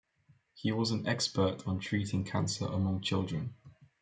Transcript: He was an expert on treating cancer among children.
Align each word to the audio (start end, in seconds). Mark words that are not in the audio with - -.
He 0.55 0.71
was 0.71 0.89
an 0.89 1.07
expert 1.07 1.67
on 1.67 1.77
treating 1.79 2.23
cancer 2.23 2.65
among 2.65 3.01
children. 3.01 3.53